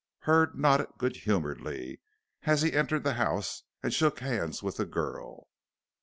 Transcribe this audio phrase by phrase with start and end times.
[0.21, 2.01] Hurd nodded good humoredly
[2.41, 5.47] as he entered the house and shook hands with the girl.